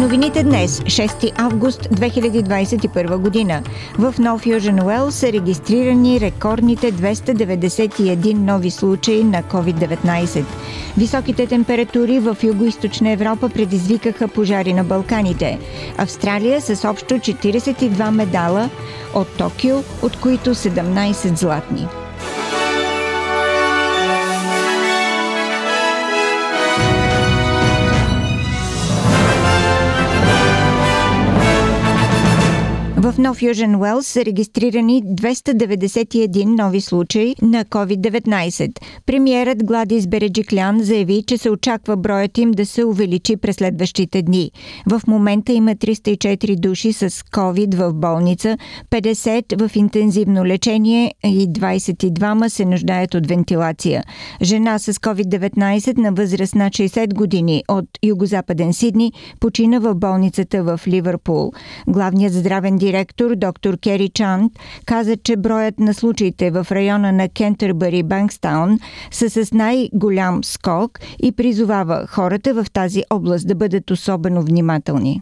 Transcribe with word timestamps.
Новините 0.00 0.42
днес, 0.42 0.80
6 0.80 1.32
август 1.36 1.80
2021 1.80 3.16
година, 3.16 3.62
в 3.98 4.14
Нов 4.18 4.46
Южен 4.46 4.82
Уел 4.82 5.10
са 5.10 5.32
регистрирани 5.32 6.20
рекордните 6.20 6.92
291 6.92 8.34
нови 8.34 8.70
случаи 8.70 9.24
на 9.24 9.42
COVID-19. 9.42 10.44
Високите 10.98 11.46
температури 11.46 12.18
в 12.18 12.36
Юго-Источна 12.42 13.12
Европа 13.12 13.48
предизвикаха 13.48 14.28
пожари 14.28 14.72
на 14.72 14.84
Балканите. 14.84 15.58
Австралия 15.98 16.60
с 16.60 16.88
общо 16.88 17.14
42 17.14 18.10
медала 18.10 18.70
от 19.14 19.28
Токио, 19.28 19.76
от 20.02 20.16
които 20.16 20.54
17 20.54 21.36
златни. 21.36 21.99
В 33.02 33.14
Нов 33.18 33.42
Южен 33.42 33.76
Уелс 33.76 34.06
са 34.06 34.24
регистрирани 34.24 35.04
291 35.04 36.44
нови 36.44 36.80
случаи 36.80 37.34
на 37.42 37.64
COVID-19. 37.64 38.70
Премиерът 39.06 39.64
Гладис 39.64 40.06
Береджиклян 40.06 40.82
заяви, 40.82 41.24
че 41.26 41.38
се 41.38 41.50
очаква 41.50 41.96
броят 41.96 42.38
им 42.38 42.50
да 42.50 42.66
се 42.66 42.84
увеличи 42.84 43.36
през 43.36 43.56
следващите 43.56 44.22
дни. 44.22 44.50
В 44.90 45.02
момента 45.06 45.52
има 45.52 45.70
304 45.70 46.56
души 46.56 46.92
с 46.92 47.10
COVID 47.10 47.76
в 47.76 47.92
болница, 47.92 48.58
50 48.90 49.68
в 49.68 49.76
интензивно 49.76 50.44
лечение 50.44 51.14
и 51.24 51.48
22 51.48 52.48
се 52.48 52.64
нуждаят 52.64 53.14
от 53.14 53.26
вентилация. 53.26 54.02
Жена 54.42 54.78
с 54.78 54.92
COVID-19 54.92 55.98
на 55.98 56.12
възраст 56.12 56.54
на 56.54 56.70
60 56.70 57.14
години 57.14 57.64
от 57.68 57.86
югозападен 58.04 58.72
Сидни 58.72 59.12
почина 59.40 59.80
в 59.80 59.94
болницата 59.94 60.62
в 60.62 60.80
Ливърпул. 60.86 61.52
Главният 61.88 62.32
здравен 62.32 62.76
директор 62.76 62.89
директор 62.90 63.34
доктор 63.36 63.78
Кери 63.78 64.08
Чант 64.08 64.52
каза, 64.86 65.16
че 65.16 65.36
броят 65.36 65.78
на 65.78 65.94
случаите 65.94 66.50
в 66.50 66.66
района 66.70 67.12
на 67.12 67.28
Кентърбъри 67.28 68.02
Банкстаун 68.02 68.78
са 69.10 69.30
с 69.30 69.52
най-голям 69.52 70.44
скок 70.44 70.98
и 71.22 71.32
призовава 71.32 72.06
хората 72.08 72.54
в 72.54 72.66
тази 72.72 73.02
област 73.10 73.48
да 73.48 73.54
бъдат 73.54 73.90
особено 73.90 74.42
внимателни. 74.42 75.20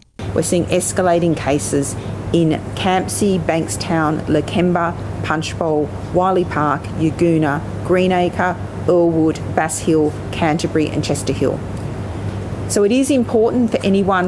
In 2.33 2.49
Campsie, 2.85 3.35
Bankstown, 3.49 4.13
Lakemba, 4.35 4.87
Punchbowl, 5.27 5.81
Wiley 6.17 6.47
Park, 6.57 6.81
Yaguna, 7.05 7.53
Greenacre, 7.89 8.49
Earlwood, 8.93 9.37
Bass 9.57 9.75
Hill, 9.87 10.05
Canterbury, 10.39 10.87
and 10.93 11.01
Chester 11.07 11.35
Hill. 11.41 11.55
So 12.73 12.77
it 12.87 12.93
is 13.01 13.07
important 13.21 13.65
for 13.71 13.79
anyone 13.91 14.27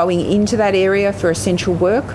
going 0.00 0.20
into 0.36 0.54
that 0.62 0.74
area 0.86 1.08
for 1.20 1.28
essential 1.36 1.74
work 1.88 2.08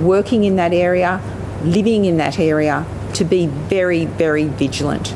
working 0.00 0.44
in 0.44 0.56
that 0.56 0.72
area, 0.72 1.20
living 1.62 2.04
in 2.04 2.16
that 2.18 2.38
area, 2.38 2.86
to 3.14 3.24
be 3.24 3.46
very, 3.46 4.06
very 4.06 4.44
vigilant. 4.44 5.14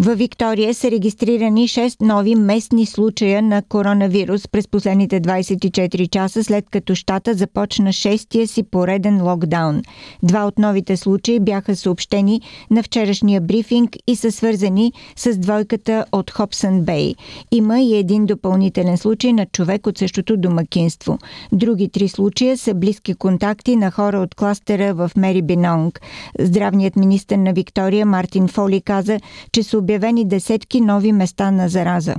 Във 0.00 0.18
Виктория 0.18 0.74
са 0.74 0.90
регистрирани 0.90 1.68
6 1.68 2.02
нови 2.02 2.34
местни 2.34 2.86
случая 2.86 3.42
на 3.42 3.62
коронавирус 3.62 4.48
през 4.48 4.68
последните 4.68 5.20
24 5.20 6.10
часа, 6.10 6.44
след 6.44 6.64
като 6.70 6.94
щата 6.94 7.34
започна 7.34 7.92
шестия 7.92 8.48
си 8.48 8.62
пореден 8.62 9.22
локдаун. 9.22 9.82
Два 10.22 10.44
от 10.44 10.58
новите 10.58 10.96
случаи 10.96 11.40
бяха 11.40 11.76
съобщени 11.76 12.40
на 12.70 12.82
вчерашния 12.82 13.40
брифинг 13.40 13.96
и 14.06 14.16
са 14.16 14.32
свързани 14.32 14.92
с 15.16 15.38
двойката 15.38 16.04
от 16.12 16.30
Хопсън 16.30 16.80
Бей. 16.80 17.14
Има 17.52 17.80
и 17.80 17.96
един 17.96 18.26
допълнителен 18.26 18.98
случай 18.98 19.32
на 19.32 19.46
човек 19.46 19.86
от 19.86 19.98
същото 19.98 20.36
домакинство. 20.36 21.18
Други 21.52 21.88
три 21.88 22.08
случая 22.08 22.58
са 22.58 22.74
близки 22.74 23.14
контакти 23.14 23.76
на 23.76 23.90
хора 23.90 24.18
от 24.18 24.34
кластера 24.34 24.94
в 24.94 25.10
Мери 25.16 25.42
Бинонг. 25.42 26.00
Здравният 26.40 26.96
министр 26.96 27.36
на 27.36 27.52
Виктория 27.52 28.06
Мартин 28.06 28.48
Фоли 28.48 28.80
каза, 28.80 29.20
че 29.52 29.62
са 29.62 29.78
обявени 29.87 30.23
десетки 30.23 30.81
нови 30.81 31.11
места 31.11 31.51
на 31.51 31.69
зараза. 31.69 32.15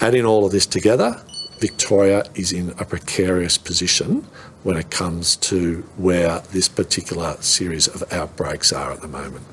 Adding 0.00 0.24
all 0.24 0.44
of 0.44 0.52
this 0.52 0.66
together, 0.66 1.16
Victoria 1.60 2.24
is 2.34 2.52
in 2.52 2.72
a 2.78 2.84
precarious 2.84 3.58
position 3.58 4.24
when 4.64 4.76
it 4.76 4.90
comes 4.90 5.36
to 5.36 5.84
where 5.98 6.40
this 6.52 6.68
particular 6.68 7.36
series 7.40 7.86
of 7.86 8.02
outbreaks 8.10 8.72
are 8.72 8.92
at 8.92 9.00
the 9.02 9.08
moment. 9.08 9.44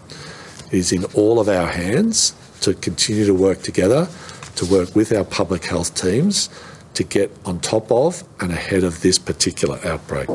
It 0.72 0.80
is 0.80 0.92
in 0.92 1.04
all 1.14 1.40
of 1.40 1.48
our 1.50 1.68
hands 1.68 2.34
to 2.62 2.74
continue 2.74 3.26
to 3.26 3.34
work 3.34 3.62
together, 3.62 4.08
to 4.56 4.66
work 4.66 4.96
with 4.96 5.12
our 5.12 5.26
public 5.26 5.66
health 5.66 5.96
teams 5.96 6.50
to 6.94 7.04
get 7.04 7.30
on 7.46 7.60
top 7.60 7.92
of 7.92 8.24
and 8.40 8.52
ahead 8.52 8.84
of 8.84 9.02
this 9.02 9.20
particular 9.20 9.80
outbreak. 9.86 10.30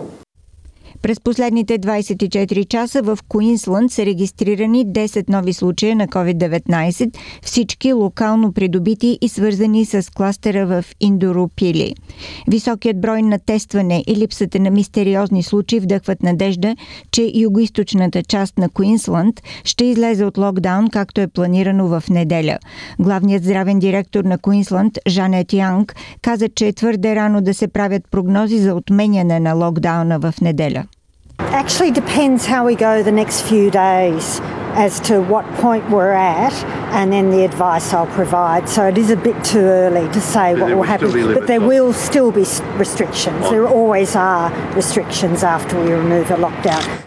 През 1.01 1.19
последните 1.19 1.79
24 1.79 2.67
часа 2.67 3.01
в 3.01 3.19
Куинсланд 3.27 3.91
са 3.91 4.05
регистрирани 4.05 4.87
10 4.87 5.29
нови 5.29 5.53
случая 5.53 5.95
на 5.95 6.07
COVID-19, 6.07 7.17
всички 7.41 7.93
локално 7.93 8.53
придобити 8.53 9.17
и 9.21 9.29
свързани 9.29 9.85
с 9.85 10.13
кластера 10.13 10.65
в 10.65 10.85
Индоропили. 10.99 11.95
Високият 12.47 13.01
брой 13.01 13.21
на 13.21 13.39
тестване 13.39 14.03
и 14.07 14.15
липсата 14.15 14.59
на 14.59 14.69
мистериозни 14.69 15.43
случаи 15.43 15.79
вдъхват 15.79 16.23
надежда, 16.23 16.75
че 17.11 17.31
югоисточната 17.35 18.23
част 18.23 18.57
на 18.57 18.69
Куинсланд 18.69 19.41
ще 19.63 19.85
излезе 19.85 20.25
от 20.25 20.37
локдаун, 20.37 20.89
както 20.89 21.21
е 21.21 21.27
планирано 21.27 21.87
в 21.87 22.03
неделя. 22.09 22.57
Главният 22.99 23.43
здравен 23.43 23.79
директор 23.79 24.23
на 24.23 24.37
Куинсланд, 24.37 24.97
Жанет 25.07 25.53
Янг, 25.53 25.95
каза, 26.21 26.49
че 26.49 26.67
е 26.67 26.73
твърде 26.73 27.15
рано 27.15 27.41
да 27.41 27.53
се 27.53 27.67
правят 27.67 28.03
прогнози 28.11 28.57
за 28.57 28.75
отменяне 28.75 29.39
на 29.39 29.53
локдауна 29.53 30.19
в 30.19 30.33
неделя. 30.41 30.83
Actually 31.39 31.91
depends 31.91 32.45
how 32.45 32.65
we 32.65 32.75
go 32.75 33.01
the 33.01 33.11
next 33.11 33.41
few 33.41 33.71
days 33.71 34.39
as 34.75 34.99
to 34.99 35.19
what 35.19 35.43
point 35.55 35.89
we're 35.89 36.11
at 36.11 36.53
and 36.93 37.11
then 37.11 37.31
the 37.31 37.43
advice 37.43 37.93
I'll 37.93 38.05
provide. 38.07 38.69
So 38.69 38.87
it 38.87 38.97
is 38.97 39.09
a 39.09 39.15
bit 39.15 39.43
too 39.43 39.59
early 39.59 40.07
to 40.13 40.21
say 40.21 40.53
what 40.53 40.75
will 40.75 40.83
happen. 40.83 41.11
But 41.33 41.47
there 41.47 41.61
will 41.61 41.93
still 41.93 42.31
be 42.31 42.45
restrictions. 42.75 43.49
There 43.49 43.67
always 43.67 44.15
are 44.15 44.51
restrictions 44.75 45.43
after 45.43 45.81
we 45.83 45.91
remove 45.91 46.29
a 46.31 46.35
lockdown. 46.35 47.06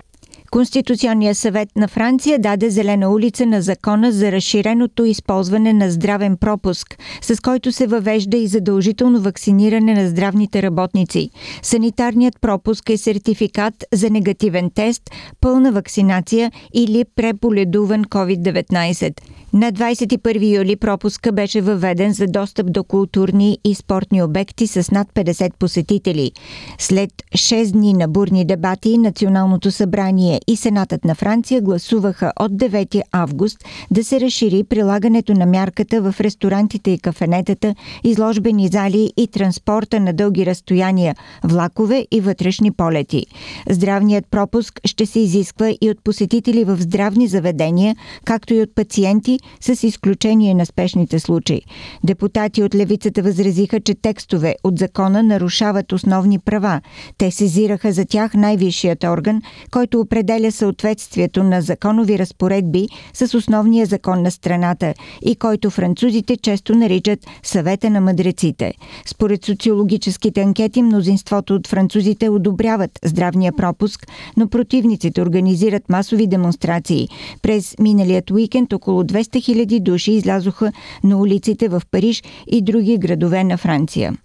Конституционният 0.51 1.39
съвет 1.39 1.69
на 1.77 1.89
Франция 1.89 2.39
даде 2.39 2.71
зелена 2.71 3.11
улица 3.11 3.47
на 3.47 3.63
закона 3.63 4.13
за 4.13 4.33
разширеното 4.33 5.05
използване 5.05 5.73
на 5.73 5.91
здравен 5.91 6.37
пропуск, 6.37 6.99
с 7.23 7.41
който 7.41 7.73
се 7.73 7.87
въвежда 7.87 8.37
и 8.37 8.47
задължително 8.47 9.21
вакциниране 9.21 9.95
на 9.95 10.09
здравните 10.09 10.63
работници. 10.63 11.31
Санитарният 11.63 12.41
пропуск 12.41 12.91
е 12.91 12.97
сертификат 12.97 13.85
за 13.93 14.11
негативен 14.11 14.71
тест, 14.71 15.11
пълна 15.41 15.73
вакцинация 15.73 16.53
или 16.75 17.05
преполедуван 17.17 18.05
COVID-19. 18.05 19.21
На 19.53 19.73
21 19.73 20.57
юли 20.57 20.77
пропуска 20.77 21.33
беше 21.33 21.61
въведен 21.61 22.13
за 22.13 22.27
достъп 22.27 22.73
до 22.73 22.85
културни 22.85 23.59
и 23.65 23.75
спортни 23.75 24.23
обекти 24.23 24.67
с 24.67 24.91
над 24.91 25.09
50 25.15 25.53
посетители. 25.59 26.33
След 26.79 27.11
6 27.35 27.73
дни 27.73 27.93
на 27.93 28.09
бурни 28.09 28.45
дебати, 28.45 28.99
Националното 28.99 29.71
събрание 29.71 30.40
и 30.47 30.57
Сенатът 30.57 31.05
на 31.05 31.15
Франция 31.15 31.61
гласуваха 31.61 32.33
от 32.41 32.53
9 32.53 33.03
август 33.13 33.65
да 33.91 34.05
се 34.05 34.21
разшири 34.21 34.65
прилагането 34.65 35.35
на 35.35 35.47
мярката 35.47 36.03
в 36.03 36.21
ресторантите 36.21 36.91
и 36.91 36.99
кафенетата, 36.99 37.75
изложбени 38.05 38.69
зали 38.69 39.13
и 39.17 39.27
транспорта 39.27 40.01
на 40.01 40.13
дълги 40.13 40.47
разстояния, 40.47 41.17
влакове 41.45 42.07
и 42.11 42.21
вътрешни 42.21 42.71
полети. 42.71 43.27
Здравният 43.71 44.27
пропуск 44.31 44.81
ще 44.85 45.07
се 45.07 45.21
изисква 45.21 45.71
и 45.81 45.91
от 45.91 46.05
посетители 46.05 46.65
в 46.65 46.77
здравни 46.81 47.29
заведения, 47.29 47.97
както 48.25 48.55
и 48.55 48.63
от 48.63 48.75
пациенти, 48.75 49.39
с 49.61 49.83
изключение 49.87 50.55
на 50.55 50.67
спешните 50.67 51.19
случаи. 51.19 51.63
Депутати 52.05 52.63
от 52.63 52.75
левицата 52.75 53.23
възразиха, 53.23 53.81
че 53.81 53.95
текстове 53.95 54.55
от 54.65 54.79
закона 54.79 55.23
нарушават 55.23 55.93
основни 55.93 56.39
права. 56.39 56.81
Те 57.19 57.31
сезираха 57.31 57.93
за 57.93 58.05
тях 58.05 58.35
най-висшият 58.35 59.05
орган, 59.05 59.43
който 59.71 60.01
определя 60.01 60.30
определя 60.31 60.53
съответствието 60.53 61.43
на 61.43 61.63
законови 61.63 62.19
разпоредби 62.19 62.89
с 63.15 63.35
основния 63.35 63.87
закон 63.87 64.23
на 64.23 64.31
страната 64.31 64.95
и 65.23 65.37
който 65.37 65.71
французите 65.71 66.37
често 66.37 66.75
наричат 66.75 67.19
съвета 67.43 67.91
на 67.91 68.01
мъдреците. 68.01 68.75
Според 69.07 69.45
социологическите 69.45 70.41
анкети, 70.41 70.83
мнозинството 70.83 71.55
от 71.55 71.67
французите 71.67 72.29
одобряват 72.29 72.91
здравния 73.05 73.53
пропуск, 73.53 74.07
но 74.37 74.49
противниците 74.49 75.23
организират 75.23 75.89
масови 75.89 76.27
демонстрации. 76.27 77.09
През 77.43 77.75
миналият 77.79 78.31
уикенд 78.31 78.73
около 78.73 79.03
200 79.03 79.67
000 79.67 79.81
души 79.81 80.13
излязоха 80.13 80.73
на 81.05 81.19
улиците 81.19 81.69
в 81.69 81.83
Париж 81.91 82.23
и 82.47 82.63
други 82.63 82.99
градове 82.99 83.45
на 83.45 83.57
Франция. 83.57 84.17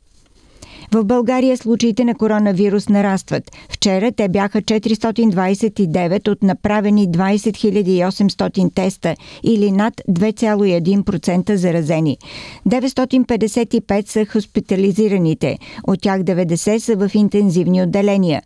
В 0.92 1.04
България 1.04 1.58
случаите 1.58 2.04
на 2.04 2.16
коронавирус 2.16 2.90
нарастват. 2.90 3.52
Вчера 3.70 4.12
те 4.12 4.30
бяха 4.30 4.62
429 4.62 6.28
от 6.28 6.44
направени 6.44 7.12
20 7.12 7.56
800 8.10 8.76
теста 8.76 9.16
или 9.44 9.72
над 9.72 9.94
2,1% 10.10 11.56
заразени. 11.56 12.18
955 12.70 14.08
са 14.08 14.26
хоспитализираните, 14.26 15.58
от 15.88 16.02
тях 16.02 16.22
90 16.22 16.78
са 16.78 16.96
в 16.96 17.16
интензивни 17.16 17.84
отделения. 17.84 18.42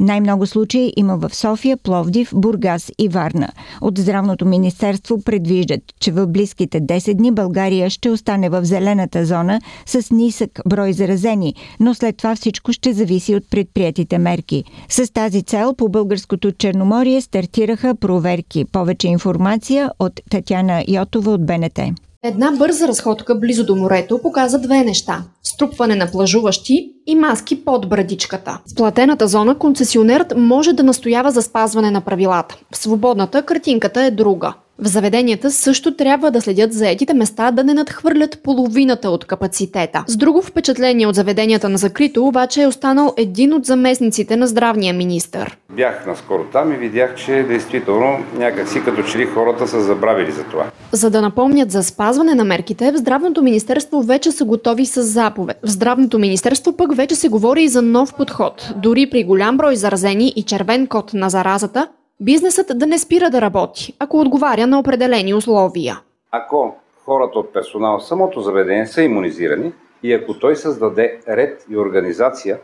Най-много 0.00 0.46
случаи 0.46 0.92
има 0.96 1.16
в 1.16 1.34
София, 1.34 1.76
Пловдив, 1.76 2.30
Бургас 2.34 2.92
и 2.98 3.08
Варна. 3.08 3.48
От 3.80 3.98
Здравното 3.98 4.46
министерство 4.46 5.22
предвиждат, 5.22 5.80
че 6.00 6.12
в 6.12 6.26
близките 6.26 6.80
10 6.80 7.14
дни 7.14 7.32
България 7.32 7.90
ще 7.90 8.10
остане 8.10 8.48
в 8.48 8.64
зелената 8.64 9.24
зона 9.24 9.60
с 9.86 10.10
нисък 10.10 10.60
брой 10.68 10.92
заразени, 10.92 11.54
но 11.82 11.94
след 11.94 12.16
това 12.16 12.36
всичко 12.36 12.72
ще 12.72 12.92
зависи 12.92 13.34
от 13.34 13.50
предприятите 13.50 14.18
мерки. 14.18 14.64
С 14.88 15.12
тази 15.12 15.42
цел 15.42 15.74
по 15.74 15.88
Българското 15.88 16.52
Черноморие 16.52 17.20
стартираха 17.20 17.94
проверки. 17.94 18.64
Повече 18.72 19.08
информация 19.08 19.90
от 19.98 20.12
Татяна 20.30 20.84
Йотова 20.88 21.32
от 21.32 21.46
БНТ. 21.46 21.80
Една 22.24 22.52
бърза 22.52 22.88
разходка 22.88 23.34
близо 23.34 23.66
до 23.66 23.76
морето 23.76 24.18
показа 24.22 24.58
две 24.58 24.84
неща– 24.84 25.24
струпване 25.42 25.94
на 25.94 26.10
плажуващи 26.10 26.92
и 27.06 27.14
маски 27.14 27.64
под 27.64 27.88
брадичката. 27.88 28.58
В 28.72 28.74
платената 28.74 29.28
зона 29.28 29.58
концесионерът 29.58 30.34
може 30.36 30.72
да 30.72 30.82
настоява 30.82 31.30
за 31.30 31.42
спазване 31.42 31.90
на 31.90 32.00
правилата. 32.00 32.56
В 32.72 32.76
свободната 32.76 33.42
картинката 33.42 34.02
е 34.02 34.10
друга. 34.10 34.54
В 34.78 34.86
заведенията 34.86 35.50
също 35.50 35.96
трябва 35.96 36.30
да 36.30 36.40
следят 36.40 36.72
заетите 36.72 37.14
места 37.14 37.50
да 37.50 37.64
не 37.64 37.74
надхвърлят 37.74 38.42
половината 38.42 39.10
от 39.10 39.24
капацитета. 39.24 40.04
С 40.06 40.16
друго 40.16 40.42
впечатление 40.42 41.06
от 41.06 41.14
заведенията 41.14 41.68
на 41.68 41.78
закрито 41.78 42.26
обаче 42.26 42.62
е 42.62 42.66
останал 42.66 43.14
един 43.16 43.52
от 43.52 43.64
заместниците 43.64 44.36
на 44.36 44.46
здравния 44.46 44.94
министр. 44.94 45.46
Бях 45.76 46.06
наскоро 46.06 46.44
там 46.52 46.72
и 46.72 46.76
видях, 46.76 47.14
че 47.14 47.42
действително 47.42 48.24
някакси 48.38 48.84
като 48.84 49.02
че 49.02 49.18
ли 49.18 49.26
хората 49.26 49.68
са 49.68 49.80
забравили 49.80 50.32
за 50.32 50.44
това. 50.44 50.64
За 50.92 51.10
да 51.10 51.22
напомнят 51.22 51.70
за 51.70 51.82
спазване 51.82 52.34
на 52.34 52.44
мерките, 52.44 52.92
в 52.92 52.96
здравното 52.96 53.42
министерство 53.42 54.02
вече 54.02 54.32
са 54.32 54.44
готови 54.44 54.86
с 54.86 55.02
заповед. 55.02 55.58
В 55.62 55.70
здравното 55.70 56.18
министерство 56.18 56.76
пък 56.76 56.96
вече 56.96 57.14
се 57.14 57.28
говори 57.28 57.62
и 57.62 57.68
за 57.68 57.82
нов 57.82 58.14
подход. 58.14 58.72
Дори 58.76 59.10
при 59.10 59.24
голям 59.24 59.56
брой 59.56 59.76
заразени 59.76 60.32
и 60.36 60.42
червен 60.42 60.86
код 60.86 61.14
на 61.14 61.30
заразата, 61.30 61.88
бизнесът 62.22 62.78
да 62.78 62.86
не 62.86 62.98
спира 62.98 63.30
да 63.30 63.40
работи, 63.40 63.94
ако 63.98 64.20
отговаря 64.20 64.66
на 64.66 64.78
определени 64.78 65.34
условия. 65.34 66.00
Ако 66.30 66.74
хората 67.04 67.38
от 67.38 67.52
персонал 67.52 67.98
в 67.98 68.04
самото 68.04 68.40
заведение 68.40 68.86
са 68.86 69.02
иммунизирани 69.02 69.72
и 70.02 70.12
ако 70.12 70.38
той 70.38 70.56
създаде 70.56 71.20
ред 71.28 71.66
и 71.70 71.76
организация 71.76 72.58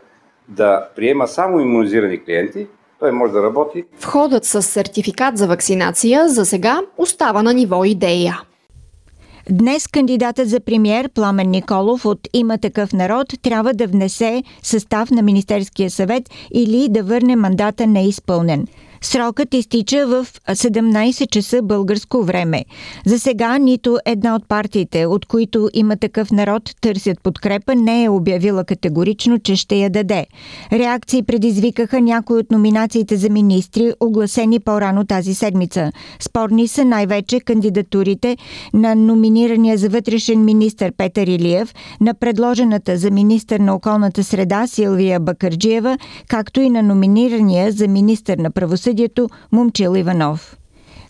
да 0.47 0.87
приема 0.95 1.27
само 1.27 1.59
иммунизирани 1.59 2.23
клиенти, 2.23 2.67
той 2.99 3.11
може 3.11 3.33
да 3.33 3.43
работи. 3.43 3.83
Входът 3.99 4.45
с 4.45 4.61
сертификат 4.61 5.37
за 5.37 5.47
вакцинация 5.47 6.29
за 6.29 6.45
сега 6.45 6.81
остава 6.97 7.43
на 7.43 7.53
ниво 7.53 7.85
идея. 7.85 8.41
Днес 9.51 9.87
кандидатът 9.87 10.49
за 10.49 10.59
премьер 10.59 11.09
Пламен 11.09 11.49
Николов 11.49 12.05
от 12.05 12.19
Има 12.33 12.57
такъв 12.57 12.93
народ 12.93 13.27
трябва 13.41 13.73
да 13.73 13.87
внесе 13.87 14.43
състав 14.63 15.11
на 15.11 15.21
Министерския 15.21 15.89
съвет 15.89 16.23
или 16.53 16.87
да 16.89 17.03
върне 17.03 17.35
мандата 17.35 17.87
неизпълнен. 17.87 18.67
Срокът 19.01 19.53
изтича 19.53 20.07
в 20.07 20.27
17 20.49 21.29
часа 21.29 21.61
българско 21.61 22.23
време. 22.23 22.65
За 23.05 23.19
сега 23.19 23.57
нито 23.57 23.97
една 24.05 24.35
от 24.35 24.47
партиите, 24.47 25.05
от 25.05 25.25
които 25.25 25.69
има 25.73 25.97
такъв 25.97 26.31
народ, 26.31 26.63
търсят 26.81 27.23
подкрепа, 27.23 27.75
не 27.75 28.03
е 28.03 28.09
обявила 28.09 28.63
категорично, 28.63 29.39
че 29.39 29.55
ще 29.55 29.75
я 29.75 29.89
даде. 29.89 30.25
Реакции 30.71 31.23
предизвикаха 31.23 32.01
някои 32.01 32.37
от 32.37 32.51
номинациите 32.51 33.17
за 33.17 33.29
министри, 33.29 33.93
огласени 33.99 34.59
по-рано 34.59 35.05
тази 35.05 35.33
седмица. 35.33 35.91
Спорни 36.19 36.67
са 36.67 36.85
най-вече 36.85 37.39
кандидатурите 37.39 38.37
на 38.73 38.95
номинирания 38.95 39.77
за 39.77 39.89
вътрешен 39.89 40.45
министр 40.45 40.91
Петър 40.97 41.27
Илиев, 41.27 41.73
на 42.01 42.13
предложената 42.13 42.97
за 42.97 43.11
министър 43.11 43.59
на 43.59 43.75
околната 43.75 44.23
среда 44.23 44.67
Силвия 44.67 45.19
Бакърджиева, 45.19 45.97
както 46.27 46.61
и 46.61 46.69
на 46.69 46.83
номинирания 46.83 47.71
за 47.71 47.87
министър 47.87 48.37
на 48.37 48.51
правосъдието 48.51 48.88
правосъдието 48.89 49.29
Момчил 49.51 49.95
Иванов. 49.95 50.58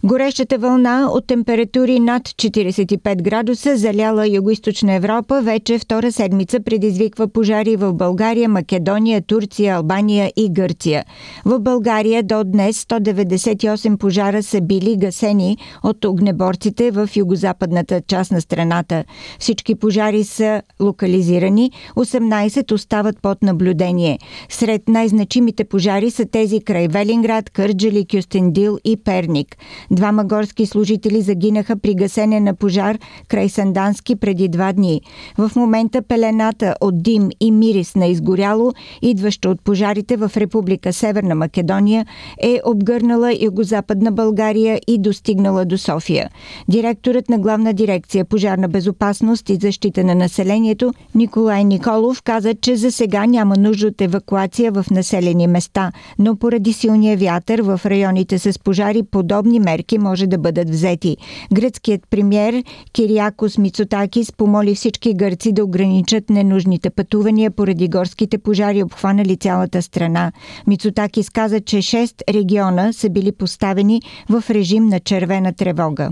Горещата 0.04 0.58
вълна 0.58 1.10
от 1.12 1.28
температури 1.28 2.00
над 2.00 2.24
45 2.24 3.22
градуса 3.22 3.78
заляла 3.78 4.28
Юго-Источна 4.28 4.96
Европа 4.96 5.42
вече 5.42 5.80
втора 5.80 6.12
седмица 6.12 6.60
предизвиква 6.60 7.28
пожари 7.28 7.76
в 7.76 7.94
България, 7.94 8.50
Македония, 8.50 9.22
Турция, 9.22 9.76
Албания 9.76 10.32
и 10.36 10.50
Гърция. 10.52 11.04
В 11.46 11.60
България 11.60 12.24
до 12.24 12.44
днес 12.44 12.84
198 12.84 13.98
пожара 13.98 14.44
са 14.44 14.62
били 14.62 14.98
гасени 14.98 15.58
от 15.84 16.06
огнеборците 16.06 16.92
в 16.92 17.10
югозападната 17.16 18.02
част 18.08 18.32
на 18.32 18.42
страната. 18.42 19.04
Всички 19.40 19.76
пожари 19.76 20.24
са 20.24 20.62
локализирани, 20.82 21.72
18 21.96 22.72
остават 22.72 23.22
под 23.22 23.44
наблюдение. 23.44 24.20
Сред 24.50 24.90
най-значимите 24.90 25.64
пожари 25.64 26.12
са 26.12 26.26
тези 26.26 26.60
край 26.60 26.88
Велинград, 26.88 27.50
Кърджали, 27.50 28.06
Кюстендил 28.12 28.78
и 28.84 28.98
Перник. 28.98 29.58
Двама 29.92 30.26
горски 30.26 30.66
служители 30.66 31.22
загинаха 31.22 31.76
при 31.76 31.96
гасене 31.96 32.40
на 32.40 32.54
пожар 32.54 32.98
край 33.28 33.50
Сандански 33.50 34.16
преди 34.16 34.48
два 34.48 34.74
дни. 34.74 35.02
В 35.38 35.52
момента 35.56 36.02
пелената 36.02 36.76
от 36.82 37.04
дим 37.04 37.30
и 37.40 37.52
мирис 37.52 37.96
на 37.96 38.06
изгоряло, 38.06 38.74
идващо 39.02 39.52
от 39.52 39.62
пожарите 39.62 40.18
в 40.18 40.32
Република 40.38 40.94
Северна 40.94 41.36
Македония, 41.36 42.06
е 42.42 42.60
обгърнала 42.66 43.34
югозападна 43.42 44.12
България 44.12 44.80
и 44.88 44.98
достигнала 44.98 45.66
до 45.66 45.78
София. 45.78 46.30
Директорът 46.68 47.30
на 47.30 47.40
главна 47.40 47.74
дирекция 47.74 48.26
пожарна 48.26 48.68
безопасност 48.68 49.50
и 49.50 49.56
защита 49.56 50.04
на 50.04 50.16
населението 50.16 50.94
Николай 51.16 51.64
Николов 51.64 52.22
каза, 52.24 52.54
че 52.54 52.76
за 52.76 52.92
сега 52.92 53.26
няма 53.26 53.56
нужда 53.58 53.88
от 53.88 54.02
евакуация 54.02 54.72
в 54.72 54.86
населени 54.92 55.48
места, 55.48 55.92
но 56.20 56.36
поради 56.36 56.74
силния 56.74 57.18
вятър 57.18 57.62
в 57.62 57.82
районите 57.86 58.40
с 58.40 58.60
пожари 58.60 59.04
подобни 59.04 59.60
мерки 59.60 59.79
мерки 59.80 59.98
може 59.98 60.28
да 60.28 60.38
бъдат 60.38 60.70
взети. 60.70 61.18
Гръцкият 61.54 62.02
премьер 62.10 62.64
Кириакос 62.94 63.58
Мицотакис 63.58 64.32
помоли 64.32 64.76
всички 64.76 65.14
гърци 65.14 65.52
да 65.52 65.64
ограничат 65.64 66.30
ненужните 66.30 66.90
пътувания 66.90 67.52
поради 67.52 67.88
горските 67.88 68.38
пожари, 68.38 68.84
обхванали 68.84 69.38
цялата 69.38 69.82
страна. 69.82 70.32
Мицотакис 70.68 71.30
каза, 71.30 71.62
че 71.62 71.78
6 71.78 72.34
региона 72.34 72.94
са 72.94 73.10
били 73.10 73.32
поставени 73.32 74.02
в 74.30 74.44
режим 74.50 74.86
на 74.86 75.00
червена 75.00 75.54
тревога. 75.54 76.10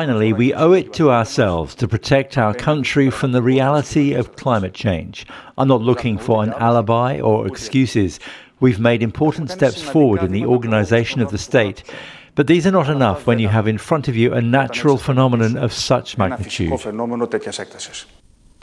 Finally, 0.00 0.30
we 0.42 0.48
owe 0.64 0.74
it 0.82 0.88
to 0.98 1.04
ourselves 1.18 1.70
to 1.80 1.84
protect 1.94 2.30
our 2.44 2.54
country 2.68 3.06
from 3.18 3.30
the 3.32 3.44
reality 3.52 4.06
of 4.20 4.24
climate 4.42 4.74
change. 4.86 5.14
I'm 5.58 5.68
not 5.74 5.82
looking 5.90 6.16
for 6.26 6.36
an 6.46 6.52
alibi 6.68 7.10
or 7.28 7.36
excuses. 7.50 8.10
We've 8.64 8.80
made 8.80 9.02
important 9.02 9.50
steps 9.50 9.82
forward 9.82 10.22
in 10.22 10.32
the 10.32 10.46
organisation 10.46 11.20
of 11.20 11.30
the 11.30 11.36
state, 11.36 11.84
but 12.34 12.46
these 12.46 12.66
are 12.66 12.70
not 12.70 12.88
enough 12.88 13.26
when 13.26 13.38
you 13.38 13.48
have 13.48 13.68
in 13.68 13.76
front 13.76 14.08
of 14.08 14.16
you 14.16 14.32
a 14.32 14.40
natural 14.40 14.96
phenomenon 14.96 15.58
of 15.58 15.70
such 15.70 16.16
magnitude. 16.16 16.72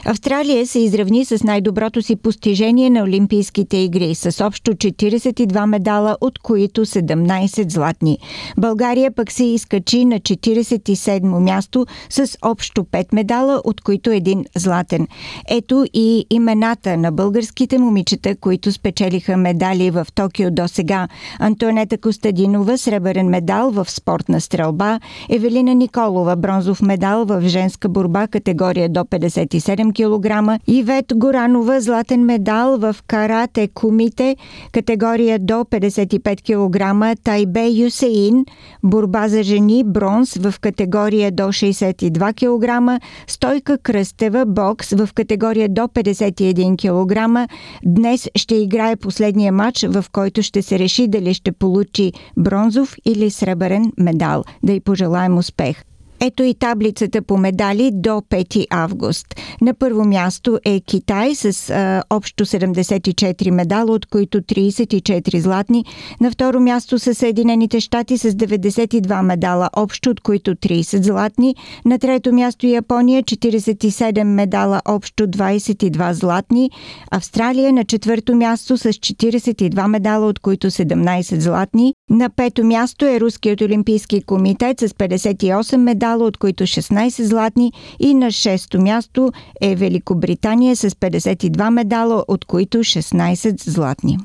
Австралия 0.04 0.66
се 0.66 0.78
изравни 0.78 1.24
с 1.24 1.44
най-доброто 1.44 2.02
си 2.02 2.16
постижение 2.16 2.90
на 2.90 3.02
Олимпийските 3.02 3.76
игри 3.76 4.14
с 4.14 4.46
общо 4.46 4.72
42 4.72 5.66
медала, 5.66 6.16
от 6.20 6.38
които 6.38 6.86
17 6.86 7.72
златни. 7.72 8.18
България 8.58 9.10
пък 9.14 9.32
се 9.32 9.44
изкачи 9.44 10.04
на 10.04 10.20
47 10.20 11.38
място 11.38 11.86
с 12.10 12.38
общо 12.42 12.84
5 12.84 13.14
медала, 13.14 13.60
от 13.64 13.80
които 13.80 14.10
един 14.10 14.44
златен. 14.56 15.06
Ето 15.48 15.84
и 15.94 16.26
имената 16.30 16.96
на 16.96 17.12
българските 17.12 17.78
момичета, 17.78 18.36
които 18.36 18.72
спечелиха 18.72 19.36
медали 19.36 19.90
в 19.90 20.06
Токио 20.14 20.50
до 20.50 20.68
сега. 20.68 21.08
Антонета 21.38 21.98
Костадинова 21.98 22.78
сребърен 22.78 23.26
медал 23.26 23.70
в 23.70 23.90
спортна 23.90 24.40
стрелба, 24.40 25.00
Евелина 25.30 25.74
Николова 25.74 26.36
бронзов 26.36 26.82
медал 26.82 27.24
в 27.24 27.42
женска 27.46 27.88
борба 27.88 28.26
категория 28.26 28.88
до 28.88 29.00
57 29.00 29.91
кг, 29.92 30.58
Ивет 30.66 31.12
Горанова 31.14 31.80
златен 31.80 32.24
медал 32.24 32.78
в 32.78 32.96
карате 33.06 33.68
кумите, 33.68 34.36
категория 34.72 35.38
до 35.38 35.54
55 35.64 36.42
кг, 36.42 37.16
Тайбе 37.24 37.68
Юсеин, 37.68 38.44
борба 38.82 39.28
за 39.28 39.42
жени, 39.42 39.84
бронз 39.84 40.34
в 40.36 40.54
категория 40.60 41.30
до 41.30 41.42
62 41.42 42.34
кг, 42.34 43.00
Стойка 43.26 43.78
Кръстева, 43.78 44.44
бокс 44.46 44.90
в 44.90 45.08
категория 45.14 45.68
до 45.68 45.82
51 45.82 46.76
кг. 46.76 47.48
Днес 47.84 48.28
ще 48.34 48.54
играе 48.54 48.96
последния 48.96 49.52
матч, 49.52 49.86
в 49.88 50.04
който 50.12 50.42
ще 50.42 50.62
се 50.62 50.78
реши 50.78 51.08
дали 51.08 51.34
ще 51.34 51.52
получи 51.52 52.12
бронзов 52.36 52.96
или 53.04 53.30
сребърен 53.30 53.92
медал. 53.98 54.44
Да 54.62 54.72
й 54.72 54.80
пожелаем 54.80 55.38
успех! 55.38 55.91
Ето 56.24 56.42
и 56.42 56.54
таблицата 56.54 57.22
по 57.22 57.36
медали 57.36 57.90
до 57.94 58.10
5 58.10 58.66
август. 58.70 59.26
На 59.60 59.74
първо 59.74 60.04
място 60.04 60.58
е 60.64 60.80
Китай 60.80 61.34
с 61.34 61.70
а, 61.70 62.02
общо 62.10 62.44
74 62.44 63.50
медала, 63.50 63.92
от 63.92 64.06
които 64.06 64.40
34 64.40 65.38
златни. 65.38 65.84
На 66.20 66.30
второ 66.30 66.60
място 66.60 66.98
са 66.98 67.14
Съединените 67.14 67.80
щати 67.80 68.18
с 68.18 68.30
92 68.30 69.22
медала, 69.22 69.70
общо 69.76 70.10
от 70.10 70.20
които 70.20 70.54
30 70.54 71.02
златни. 71.02 71.56
На 71.84 71.98
трето 71.98 72.32
място 72.32 72.66
Япония 72.66 73.22
47 73.22 74.22
медала, 74.22 74.80
общо 74.88 75.26
22 75.26 76.12
златни. 76.12 76.70
Австралия 77.10 77.72
на 77.72 77.84
четвърто 77.84 78.36
място 78.36 78.76
с 78.76 78.84
42 78.84 79.86
медала, 79.86 80.26
от 80.26 80.38
които 80.38 80.70
17 80.70 81.38
златни. 81.38 81.94
На 82.10 82.30
пето 82.30 82.64
място 82.64 83.04
е 83.04 83.20
Руският 83.20 83.60
олимпийски 83.60 84.22
комитет 84.22 84.80
с 84.80 84.88
58 84.88 85.76
медала, 85.76 86.11
от 86.20 86.36
които 86.36 86.64
16 86.64 87.22
златни 87.22 87.72
и 88.00 88.14
на 88.14 88.30
шесто 88.30 88.80
място 88.80 89.32
е 89.60 89.76
Великобритания 89.76 90.76
с 90.76 90.90
52 90.90 91.70
медала, 91.70 92.24
от 92.28 92.44
които 92.44 92.78
16 92.78 93.70
златни. 93.70 94.18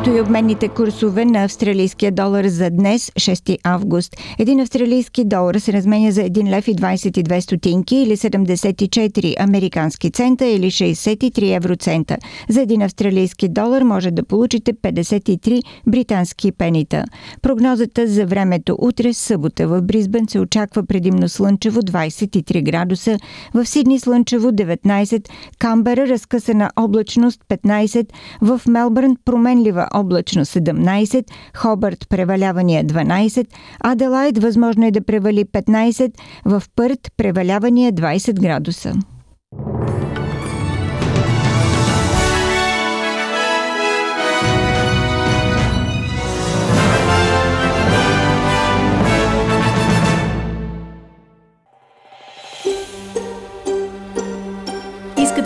Ето 0.00 0.10
и 0.10 0.20
обменните 0.20 0.68
курсове 0.68 1.24
на 1.24 1.44
австралийския 1.44 2.12
долар 2.12 2.44
за 2.44 2.70
днес, 2.70 3.10
6 3.10 3.58
август. 3.64 4.16
Един 4.38 4.60
австралийски 4.60 5.24
долар 5.24 5.54
се 5.54 5.72
разменя 5.72 6.12
за 6.12 6.20
1 6.20 6.50
лев 6.50 6.68
и 6.68 6.74
22 6.74 7.40
стотинки 7.40 7.96
или 7.96 8.16
74 8.16 9.34
американски 9.40 10.10
цента 10.10 10.46
или 10.46 10.70
63 10.70 11.56
евроцента. 11.56 12.16
За 12.48 12.60
един 12.60 12.82
австралийски 12.82 13.48
долар 13.48 13.82
може 13.82 14.10
да 14.10 14.24
получите 14.24 14.74
53 14.74 15.62
британски 15.86 16.52
пенита. 16.52 17.04
Прогнозата 17.42 18.06
за 18.06 18.26
времето 18.26 18.76
утре, 18.78 19.14
събота 19.14 19.68
в 19.68 19.82
Бризбен 19.82 20.26
се 20.28 20.40
очаква 20.40 20.86
предимно 20.86 21.28
слънчево 21.28 21.80
23 21.80 22.62
градуса, 22.62 23.18
в 23.54 23.66
Сидни 23.66 23.98
слънчево 23.98 24.48
19, 24.50 25.28
Камбера 25.58 26.08
разкъсана 26.08 26.70
облачност 26.76 27.40
15, 27.48 28.06
в 28.40 28.60
Мелбърн 28.68 29.16
променлива 29.24 29.87
облачно 29.94 30.44
17, 30.44 31.24
Хобърт 31.56 32.08
превалявания 32.08 32.84
12, 32.84 33.46
Аделайд 33.80 34.38
възможно 34.38 34.86
е 34.86 34.90
да 34.90 35.00
превали 35.00 35.44
15, 35.44 36.12
в 36.44 36.62
Пърт 36.76 37.12
превалявания 37.16 37.92
20 37.92 38.40
градуса. 38.40 38.94